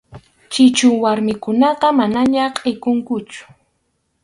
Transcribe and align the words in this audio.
Chichu 0.51 0.87
warmikunaqa 1.03 1.87
manaña 1.99 2.45
kʼikunkuchu. 2.55 3.43